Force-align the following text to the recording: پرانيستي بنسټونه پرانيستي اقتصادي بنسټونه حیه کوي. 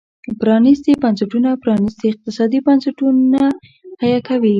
پرانيستي 0.41 0.91
بنسټونه 1.03 1.49
پرانيستي 1.63 2.05
اقتصادي 2.09 2.59
بنسټونه 2.67 3.41
حیه 4.01 4.19
کوي. 4.27 4.49